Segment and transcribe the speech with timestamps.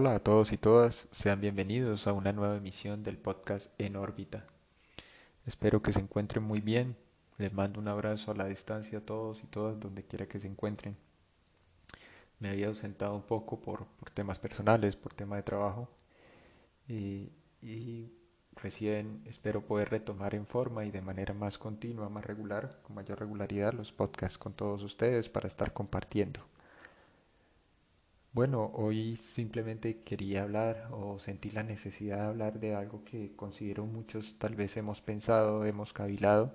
[0.00, 4.46] Hola a todos y todas, sean bienvenidos a una nueva emisión del podcast En órbita.
[5.44, 6.96] Espero que se encuentren muy bien.
[7.36, 10.46] Les mando un abrazo a la distancia a todos y todas donde quiera que se
[10.46, 10.96] encuentren.
[12.38, 13.84] Me había ausentado un poco por,
[14.14, 15.86] temas personales, por tema de trabajo
[16.88, 18.10] y, y
[18.56, 23.18] recién espero poder retomar en forma y de manera más continua, más regular, con mayor
[23.18, 26.40] regularidad los podcasts con todos ustedes para estar compartiendo.
[28.32, 33.86] Bueno, hoy simplemente quería hablar o sentí la necesidad de hablar de algo que considero
[33.86, 36.54] muchos tal vez hemos pensado, hemos cavilado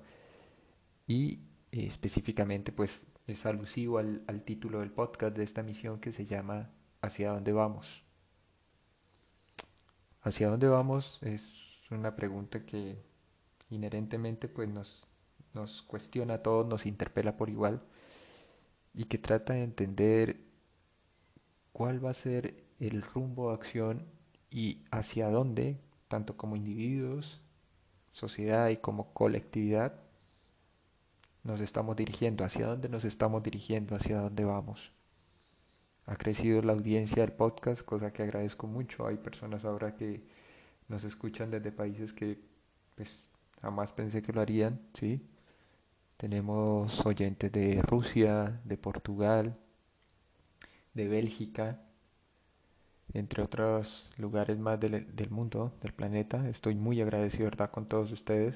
[1.08, 1.40] y
[1.72, 2.92] eh, específicamente pues
[3.28, 6.70] es alusivo al, al título del podcast de esta misión que se llama
[7.02, 8.04] ¿Hacia dónde vamos?
[10.22, 11.20] ¿Hacia dónde vamos?
[11.22, 11.54] Es
[11.92, 12.98] una pregunta que
[13.70, 15.06] inherentemente pues nos,
[15.54, 17.82] nos cuestiona a todos, nos interpela por igual
[18.94, 20.45] y que trata de entender
[21.76, 24.06] cuál va a ser el rumbo de acción
[24.50, 27.42] y hacia dónde, tanto como individuos,
[28.14, 30.00] sociedad y como colectividad,
[31.44, 34.94] nos estamos dirigiendo, hacia dónde nos estamos dirigiendo, hacia dónde vamos.
[36.06, 39.06] Ha crecido la audiencia del podcast, cosa que agradezco mucho.
[39.06, 40.24] Hay personas ahora que
[40.88, 42.40] nos escuchan desde países que
[42.96, 43.10] pues
[43.62, 45.28] jamás pensé que lo harían, ¿sí?
[46.16, 49.58] Tenemos oyentes de Rusia, de Portugal,
[50.96, 51.80] de Bélgica,
[53.14, 56.50] entre otros lugares más del, mundo, del planeta.
[56.50, 58.56] Estoy muy agradecido, ¿verdad?, con todos ustedes.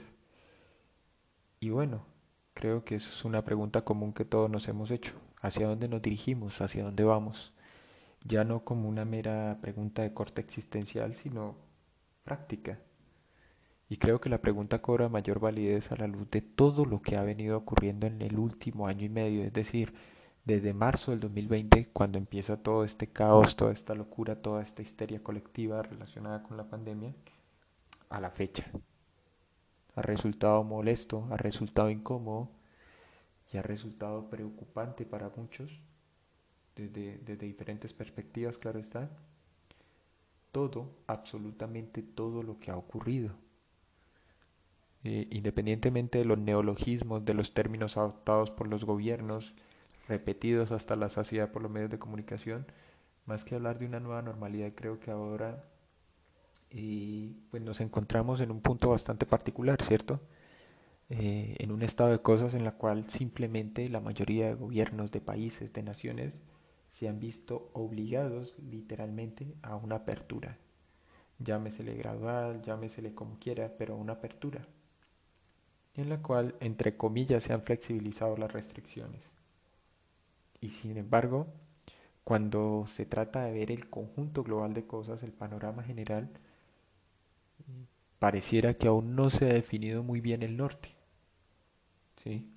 [1.59, 2.05] Y bueno,
[2.53, 5.13] creo que eso es una pregunta común que todos nos hemos hecho.
[5.41, 6.59] ¿Hacia dónde nos dirigimos?
[6.61, 7.53] ¿Hacia dónde vamos?
[8.25, 11.55] Ya no como una mera pregunta de corte existencial, sino
[12.23, 12.79] práctica.
[13.89, 17.17] Y creo que la pregunta cobra mayor validez a la luz de todo lo que
[17.17, 19.93] ha venido ocurriendo en el último año y medio, es decir,
[20.45, 25.21] desde marzo del 2020, cuando empieza todo este caos, toda esta locura, toda esta histeria
[25.21, 27.13] colectiva relacionada con la pandemia,
[28.09, 28.65] a la fecha.
[29.95, 32.49] Ha resultado molesto, ha resultado incómodo
[33.51, 35.79] y ha resultado preocupante para muchos,
[36.75, 39.09] desde, diferentes perspectivas, claro está,
[40.51, 43.31] todo, absolutamente todo lo que ha ocurrido.
[45.03, 49.53] Eh, independientemente de los neologismos, de los términos adoptados por los gobiernos,
[50.09, 52.65] repetidos hasta la saciedad por los medios de comunicación,
[53.25, 55.63] más que hablar de una nueva normalidad, creo que ahora
[56.71, 60.19] y pues nos encontramos en un punto bastante particular, ¿cierto?
[61.09, 65.21] Eh, en un estado de cosas en la cual simplemente la mayoría de gobiernos de
[65.21, 66.39] países, de naciones,
[66.93, 70.57] se han visto obligados literalmente a una apertura.
[71.39, 74.67] Llámesele gradual, llámesele como quiera, pero una apertura,
[75.95, 79.21] en la cual, entre comillas, se han flexibilizado las restricciones.
[80.61, 81.47] Y sin embargo,
[82.23, 86.29] cuando se trata de ver el conjunto global de cosas, el panorama general,
[88.19, 90.89] pareciera que aún no se ha definido muy bien el norte.
[92.17, 92.51] ¿Sí?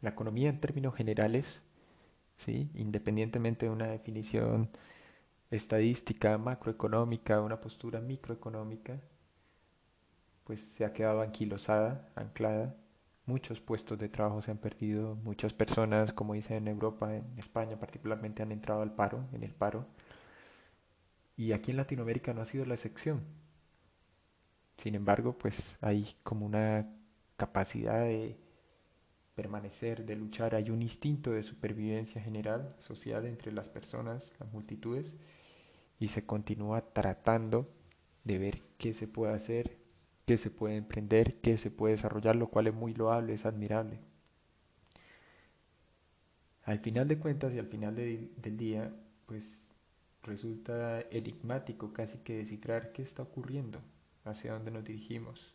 [0.00, 1.60] La economía en términos generales,
[2.38, 2.70] ¿sí?
[2.74, 4.70] independientemente de una definición
[5.50, 9.00] estadística, macroeconómica, una postura microeconómica,
[10.44, 12.74] pues se ha quedado anquilosada, anclada
[13.28, 17.78] muchos puestos de trabajo se han perdido, muchas personas, como dicen en Europa, en España
[17.78, 19.86] particularmente, han entrado al paro, en el paro.
[21.36, 23.20] Y aquí en Latinoamérica no ha sido la excepción.
[24.78, 26.88] Sin embargo, pues hay como una
[27.36, 28.38] capacidad de
[29.34, 35.12] permanecer, de luchar, hay un instinto de supervivencia general, social entre las personas, las multitudes,
[36.00, 37.68] y se continúa tratando
[38.24, 39.77] de ver qué se puede hacer,
[40.28, 43.98] que se puede emprender, que se puede desarrollar, lo cual es muy loable, es admirable.
[46.64, 48.94] Al final de cuentas y al final del día,
[49.24, 49.42] pues
[50.22, 53.80] resulta enigmático casi que descifrar qué está ocurriendo,
[54.26, 55.54] hacia dónde nos dirigimos.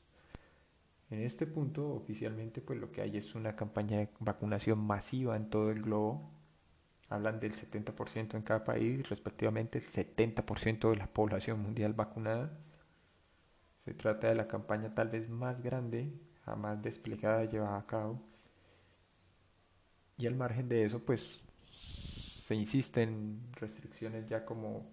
[1.12, 5.52] En este punto, oficialmente, pues lo que hay es una campaña de vacunación masiva en
[5.52, 6.32] todo el globo.
[7.10, 12.58] Hablan del 70% en cada país, respectivamente el 70% de la población mundial vacunada
[13.86, 16.14] se trata de la campaña tal vez más grande
[16.46, 18.22] jamás desplegada y llevada a cabo.
[20.18, 21.42] Y al margen de eso, pues
[22.46, 24.86] se insisten restricciones ya como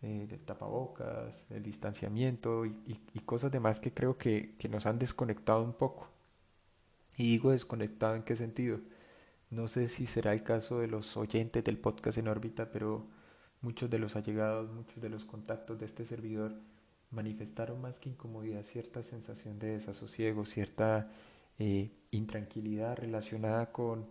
[0.00, 4.98] eh, del tapabocas, el distanciamiento y, y, cosas demás que creo que, que nos han
[4.98, 6.08] desconectado un poco.
[7.16, 8.80] Y digo desconectado en qué sentido.
[9.50, 13.06] No sé si será el caso de los oyentes del podcast en órbita, pero
[13.60, 16.54] muchos de los allegados, muchos de los contactos de este servidor
[17.12, 21.10] manifestaron más que incomodidad cierta sensación de desasosiego, cierta
[21.58, 24.06] eh, intranquilidad relacionada con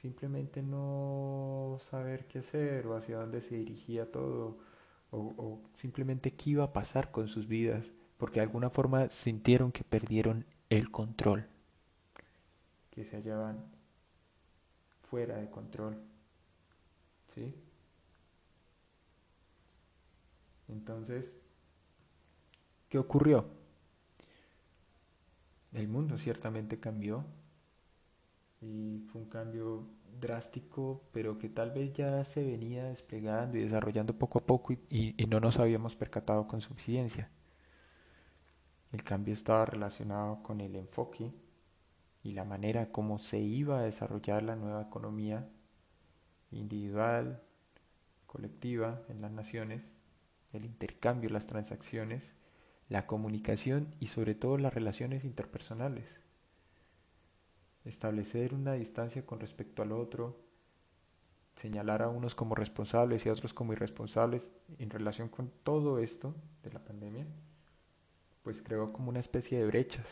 [0.00, 4.58] simplemente no saber qué hacer o hacia dónde se dirigía todo
[5.10, 7.84] o, o simplemente qué iba a pasar con sus vidas,
[8.16, 11.46] porque de alguna forma sintieron que perdieron el control,
[12.90, 13.64] que se hallaban
[15.10, 16.00] fuera de control.
[17.34, 17.54] ¿Sí?
[20.68, 21.39] Entonces,
[22.90, 23.46] ¿qué ocurrió?
[25.72, 27.24] El mundo ciertamente cambió
[28.60, 29.86] y fue un cambio
[30.20, 35.14] drástico, pero que tal vez ya se venía desplegando y desarrollando poco a poco y,
[35.28, 37.30] no nos habíamos percatado con suficiencia.
[38.92, 41.32] El cambio estaba relacionado con el enfoque
[42.24, 45.48] y la manera como se iba a desarrollar la nueva economía
[46.50, 47.40] individual,
[48.26, 49.82] colectiva en las naciones,
[50.52, 52.24] el intercambio, las transacciones,
[52.90, 56.20] la comunicación y sobre todo las relaciones interpersonales
[57.84, 60.36] establecer una distancia con respecto al otro,
[61.56, 66.34] señalar a unos como responsables y a otros como irresponsables en relación con todo esto
[66.62, 67.26] de la pandemia,
[68.42, 70.06] pues creó como una especie de brechas.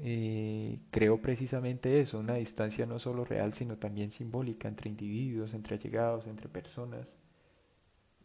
[0.00, 5.74] Eh, creó precisamente eso, una distancia no solo real, sino también simbólica entre individuos, entre
[5.74, 7.08] allegados, entre personas,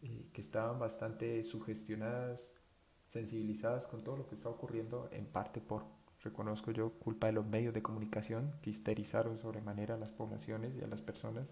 [0.02, 2.48] eh, que estaban bastante sugestionadas,
[3.14, 5.84] sensibilizadas con todo lo que está ocurriendo, en parte por
[6.24, 10.82] reconozco yo, culpa de los medios de comunicación que histerizaron sobremanera a las poblaciones y
[10.82, 11.46] a las personas.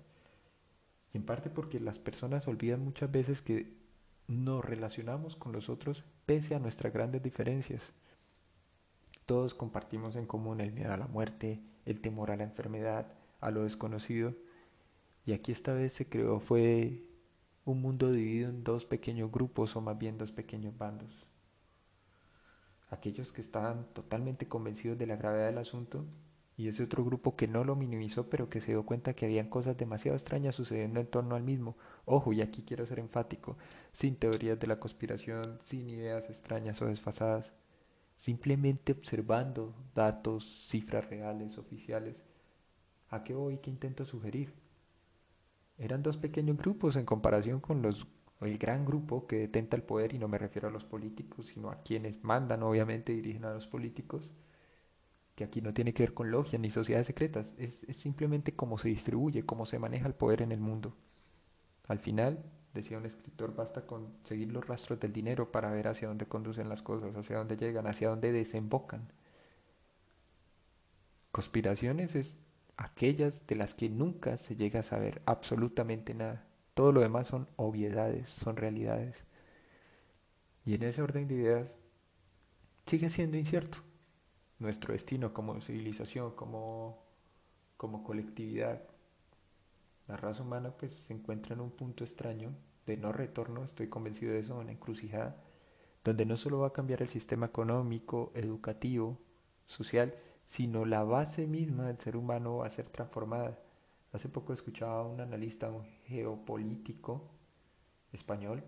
[1.12, 3.76] Y en parte porque las personas olvidan muchas veces que
[4.26, 7.92] nos relacionamos con los otros pese a nuestras grandes diferencias.
[9.26, 13.50] Todos compartimos en común el miedo a la muerte, el temor a la enfermedad, a
[13.50, 14.34] lo desconocido.
[15.26, 17.04] Y aquí esta vez se creó fue
[17.66, 21.26] un mundo dividido en dos pequeños grupos o más bien dos pequeños bandos
[22.92, 26.04] aquellos que estaban totalmente convencidos de la gravedad del asunto
[26.58, 29.48] y ese otro grupo que no lo minimizó pero que se dio cuenta que habían
[29.48, 31.76] cosas demasiado extrañas sucediendo en torno al mismo.
[32.04, 33.56] Ojo, y aquí quiero ser enfático,
[33.92, 37.54] sin teorías de la conspiración, sin ideas extrañas o desfasadas,
[38.18, 42.22] simplemente observando datos, cifras reales, oficiales.
[43.08, 43.56] ¿A qué voy?
[43.58, 44.52] ¿Qué intento sugerir?
[45.78, 48.06] Eran dos pequeños grupos en comparación con los
[48.44, 51.70] el gran grupo que detenta el poder, y no me refiero a los políticos, sino
[51.70, 54.30] a quienes mandan, obviamente dirigen a los políticos,
[55.34, 58.78] que aquí no tiene que ver con logias ni sociedades secretas, es, es simplemente cómo
[58.78, 60.94] se distribuye, cómo se maneja el poder en el mundo.
[61.88, 62.44] Al final,
[62.74, 66.68] decía un escritor, basta con seguir los rastros del dinero para ver hacia dónde conducen
[66.68, 69.12] las cosas, hacia dónde llegan, hacia dónde desembocan.
[71.30, 72.36] Conspiraciones es
[72.76, 76.46] aquellas de las que nunca se llega a saber absolutamente nada.
[76.74, 79.16] Todo lo demás son obviedades, son realidades.
[80.64, 81.68] Y en ese orden de ideas
[82.86, 83.78] sigue siendo incierto.
[84.58, 87.02] Nuestro destino como civilización, como,
[87.76, 88.82] como colectividad.
[90.08, 92.54] La raza humana pues se encuentra en un punto extraño
[92.86, 95.36] de no retorno, estoy convencido de eso, una encrucijada,
[96.04, 99.18] donde no solo va a cambiar el sistema económico, educativo,
[99.66, 100.14] social,
[100.44, 103.61] sino la base misma del ser humano va a ser transformada
[104.12, 107.30] Hace poco escuchaba a un analista, un geopolítico
[108.12, 108.62] español,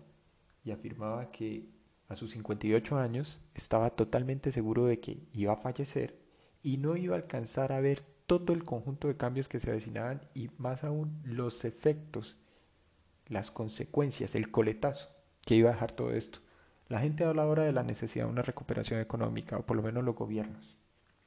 [0.63, 1.69] y afirmaba que
[2.07, 6.19] a sus 58 años estaba totalmente seguro de que iba a fallecer
[6.61, 10.21] y no iba a alcanzar a ver todo el conjunto de cambios que se avecinaban
[10.33, 12.37] y más aún los efectos,
[13.27, 15.09] las consecuencias, el coletazo
[15.45, 16.39] que iba a dejar todo esto.
[16.87, 20.03] La gente habla ahora de la necesidad de una recuperación económica, o por lo menos
[20.03, 20.75] los gobiernos,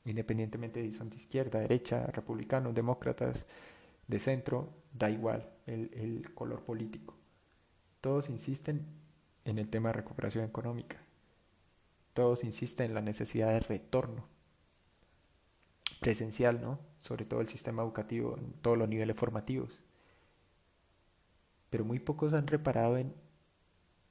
[0.04, 3.44] independientemente de si son de izquierda, derecha, republicanos, demócratas,
[4.08, 7.14] de centro, da igual el, color político.
[8.00, 8.86] Todos insisten
[9.44, 10.96] en el tema de recuperación económica.
[12.14, 14.26] Todos insisten en la necesidad de retorno
[16.00, 16.78] presencial, ¿no?
[17.02, 19.80] Sobre todo el sistema educativo, en todos los niveles formativos.
[21.70, 23.14] Pero muy pocos han reparado en,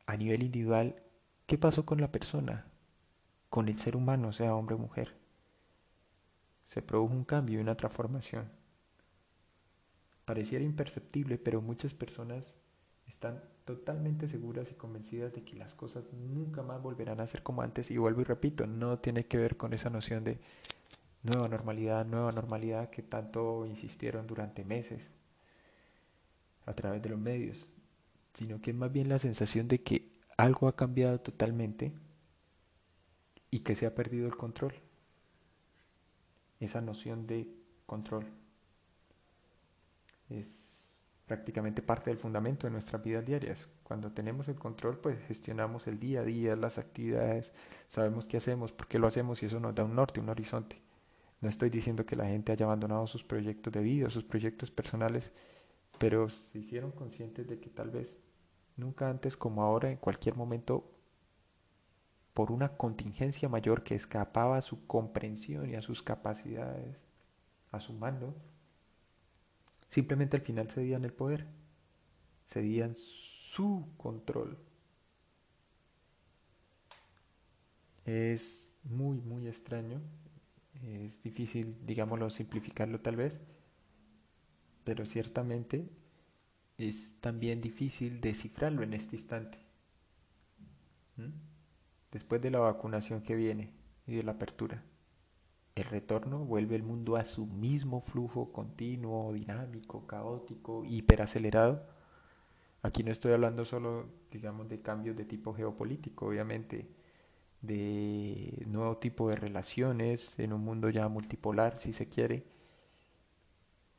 [0.06, 1.02] a nivel individual,
[1.48, 2.68] qué pasó con la persona,
[3.50, 5.16] con el ser humano, sea hombre o mujer.
[6.70, 8.50] Se produjo un cambio y una transformación
[10.28, 12.54] pareciera imperceptible, pero muchas personas
[13.08, 17.62] están totalmente seguras y convencidas de que las cosas nunca más volverán a ser como
[17.62, 17.90] antes.
[17.92, 20.38] Y vuelvo y repito, no tiene que ver con esa noción de
[21.24, 25.02] nueva normalidad, nueva normalidad que tanto insistieron durante meses
[26.66, 27.66] a través de los medios,
[28.34, 31.94] sino que es más bien la sensación de que algo ha cambiado totalmente
[33.50, 34.74] y que se ha perdido el control.
[36.60, 37.48] Esa noción de
[37.86, 38.26] control
[40.30, 43.68] es prácticamente parte del fundamento de nuestras vidas diarias.
[43.84, 47.52] Cuando tenemos el control, pues gestionamos el día a día, las actividades,
[47.88, 50.82] sabemos qué hacemos, por qué lo hacemos y eso nos da un norte, un horizonte.
[51.42, 55.32] No estoy diciendo que la gente haya abandonado sus proyectos de vida, sus proyectos personales,
[56.00, 58.20] pero se hicieron conscientes de que tal vez
[58.76, 60.90] nunca antes como ahora, en cualquier momento,
[62.34, 66.98] por una contingencia mayor que escapaba a su comprensión y a sus capacidades,
[67.72, 68.36] a su mando,
[69.90, 71.48] simplemente al final cedían el poder,
[72.48, 74.58] cedían su control.
[78.06, 80.02] Es muy, muy extraño.
[80.84, 83.40] Es difícil, digámoslo, simplificarlo tal vez,
[84.84, 85.90] pero ciertamente
[86.78, 89.58] es también difícil descifrarlo en este instante.
[92.12, 93.72] Después de la vacunación que viene
[94.06, 94.84] y de la apertura,
[95.78, 101.84] el retorno vuelve el mundo a su mismo flujo continuo, dinámico, caótico, hiperacelerado.
[102.82, 106.88] Aquí no estoy hablando solo, digamos, de cambios de tipo geopolítico, obviamente
[107.62, 112.46] de nuevo tipo de relaciones en un mundo ya multipolar, si se quiere,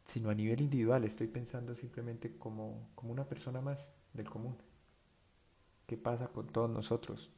[0.04, 1.04] sino a nivel individual.
[1.04, 3.78] Estoy pensando simplemente como, como una persona más
[4.14, 4.56] del común.
[5.86, 7.30] ¿Qué pasa con todos nosotros?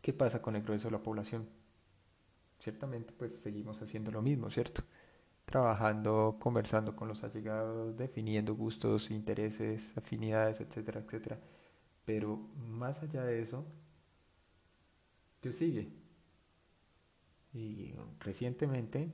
[0.00, 1.48] ¿Qué pasa con el grueso de la población?
[2.64, 4.84] Ciertamente pues seguimos haciendo lo mismo, ¿cierto?
[5.44, 11.38] Trabajando, conversando con los allegados, definiendo gustos, intereses, afinidades, etcétera, etcétera.
[12.06, 13.66] Pero más allá de eso,
[15.42, 15.92] que sigue.
[17.52, 19.12] Y recientemente,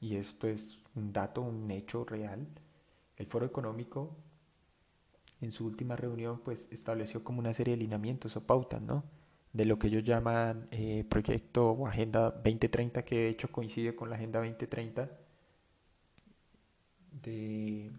[0.00, 2.48] y esto es un dato, un hecho real,
[3.16, 4.16] el Foro Económico
[5.40, 9.04] en su última reunión pues estableció como una serie de lineamientos o pautas, ¿no?
[9.52, 14.10] De lo que ellos llaman eh, proyecto o Agenda 2030, que de hecho coincide con
[14.10, 15.10] la Agenda 2030
[17.22, 17.90] de,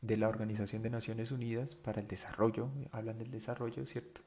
[0.00, 4.22] de la Organización de Naciones Unidas para el Desarrollo, hablan del desarrollo, ¿cierto?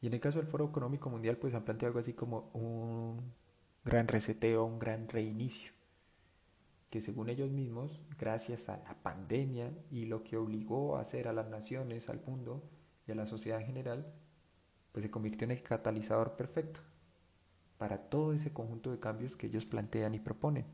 [0.00, 3.32] Y en el caso del Foro Económico Mundial, pues han planteado algo así como un
[3.84, 5.72] gran reseteo, un gran reinicio,
[6.90, 11.32] que según ellos mismos, gracias a la pandemia y lo que obligó a hacer a
[11.32, 12.62] las naciones, al mundo
[13.06, 14.12] y a la sociedad en general,
[14.96, 16.80] pues se convirtió en el catalizador perfecto
[17.76, 20.64] para todo ese conjunto de cambios que ellos plantean y proponen.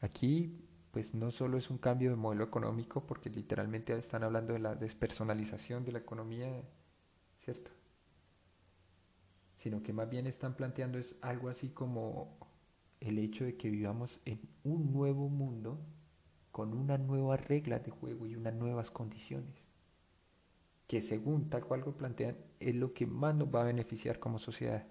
[0.00, 0.56] Aquí,
[0.92, 4.76] pues no solo es un cambio de modelo económico, porque literalmente están hablando de la
[4.76, 6.62] despersonalización de la economía,
[7.40, 7.72] ¿cierto?
[9.56, 12.38] sino que más bien están planteando es algo así como
[13.00, 15.80] el hecho de que vivamos en un nuevo mundo
[16.52, 19.67] con una nueva regla de juego y unas nuevas condiciones,
[20.88, 24.40] que según tal cual lo plantean es lo que más nos va a beneficiar como
[24.40, 24.84] sociedad.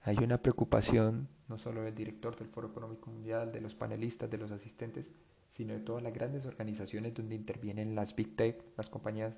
[0.00, 4.38] Hay una preocupación no solo del director del Foro Económico Mundial, de los panelistas, de
[4.38, 5.10] los asistentes,
[5.50, 9.36] sino de todas las grandes organizaciones donde intervienen las Big Tech, las compañías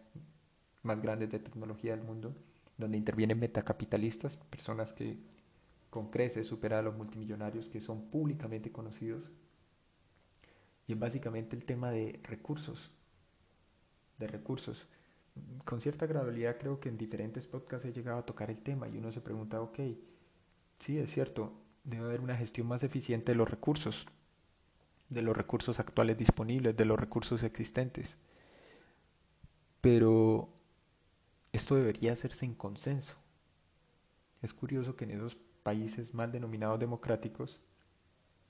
[0.84, 2.36] más grandes de tecnología del mundo,
[2.78, 5.18] donde intervienen metacapitalistas, personas que
[5.90, 9.24] con creces superan a los multimillonarios que son públicamente conocidos.
[10.86, 12.92] Y es básicamente el tema de recursos,
[14.18, 14.86] de recursos.
[15.64, 18.98] Con cierta gradualidad creo que en diferentes podcasts he llegado a tocar el tema y
[18.98, 19.78] uno se pregunta, ok,
[20.78, 24.06] sí es cierto, debe haber una gestión más eficiente de los recursos,
[25.08, 28.16] de los recursos actuales disponibles, de los recursos existentes.
[29.80, 30.48] Pero
[31.52, 33.16] esto debería hacerse en consenso.
[34.42, 37.60] Es curioso que en esos países mal denominados democráticos,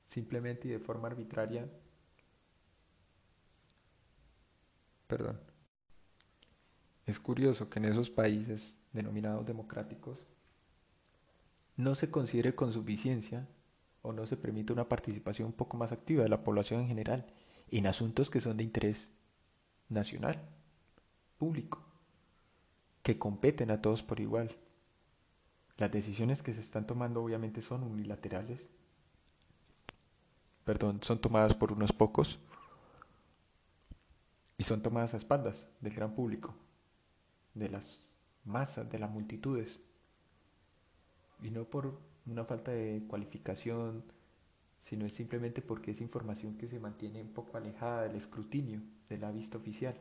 [0.06, 1.68] simplemente y de forma arbitraria,
[5.06, 5.40] perdón,
[7.06, 10.18] es curioso que en esos países denominados democráticos
[11.76, 13.46] no se considere con suficiencia
[14.02, 17.26] o no se permita una participación un poco más activa de la población en general
[17.70, 19.08] en asuntos que son de interés
[19.88, 20.40] nacional,
[21.38, 21.84] público
[23.02, 24.56] que competen a todos por igual.
[25.76, 28.66] Las decisiones que se están tomando obviamente son unilaterales.
[30.64, 32.38] Perdón, son tomadas por unos pocos
[34.56, 36.54] y son tomadas a espaldas del gran público,
[37.54, 38.06] de las
[38.44, 39.80] masas, de las multitudes.
[41.42, 44.04] Y no por una falta de cualificación,
[44.84, 49.18] sino es simplemente porque es información que se mantiene un poco alejada del escrutinio, de
[49.18, 49.96] la vista oficial.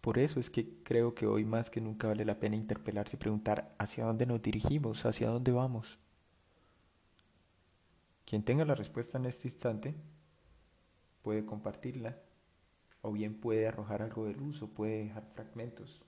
[0.00, 3.20] Por eso es que creo que hoy más que nunca vale la pena interpelarse y
[3.20, 5.98] preguntar hacia dónde nos dirigimos, hacia dónde vamos.
[8.24, 9.94] Quien tenga la respuesta en este instante
[11.22, 12.18] puede compartirla
[13.02, 16.00] o bien puede arrojar algo de luz o puede dejar fragmentos.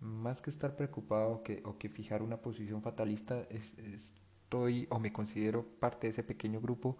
[0.00, 5.64] Más que estar preocupado que, o que fijar una posición fatalista, estoy o me considero
[5.80, 6.98] parte de ese pequeño grupo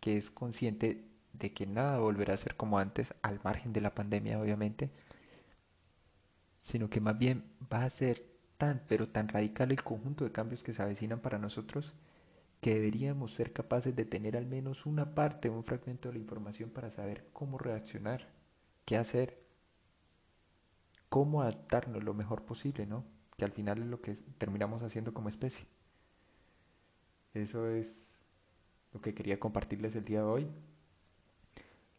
[0.00, 3.94] que es consciente de que nada volverá a ser como antes, al margen de la
[3.94, 4.90] pandemia obviamente,
[6.60, 8.24] sino que más bien va a ser
[8.56, 11.92] tan, pero tan radical el conjunto de cambios que se avecinan para nosotros
[12.60, 16.70] que deberíamos ser capaces de tener al menos una parte, un fragmento de la información
[16.70, 18.28] para saber cómo reaccionar,
[18.84, 19.40] qué hacer,
[21.08, 23.04] cómo adaptarnos lo mejor posible, ¿no?
[23.36, 25.66] Que al final es lo que terminamos haciendo como especie.
[27.32, 28.02] Eso es
[28.92, 30.46] lo que quería compartirles el día de hoy.